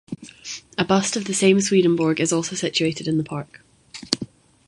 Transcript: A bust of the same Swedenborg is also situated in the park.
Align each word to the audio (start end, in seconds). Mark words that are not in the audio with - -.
A 0.79 0.83
bust 0.83 1.15
of 1.15 1.25
the 1.25 1.33
same 1.35 1.61
Swedenborg 1.61 2.19
is 2.19 2.33
also 2.33 2.55
situated 2.55 3.07
in 3.07 3.19
the 3.19 3.23
park. 3.23 3.61